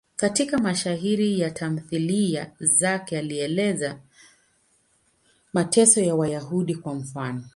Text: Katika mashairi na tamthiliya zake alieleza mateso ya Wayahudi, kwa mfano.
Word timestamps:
Katika 0.15 0.57
mashairi 0.57 1.37
na 1.37 1.49
tamthiliya 1.51 2.51
zake 2.59 3.17
alieleza 3.19 3.97
mateso 5.53 6.01
ya 6.01 6.15
Wayahudi, 6.15 6.75
kwa 6.75 6.95
mfano. 6.95 7.45